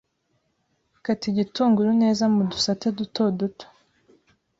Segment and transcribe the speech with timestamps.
[1.05, 3.65] Kata igitunguru neza mudusate duto duto